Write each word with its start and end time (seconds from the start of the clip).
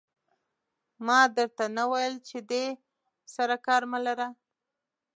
ما 1.05 1.19
در 1.35 1.49
ته 1.57 1.65
نه 1.77 1.83
ویل 1.91 2.15
چې 2.27 2.37
دې 2.49 2.65
سره 3.35 3.55
کار 3.65 3.81
مه 3.91 3.99
لره. 4.05 4.27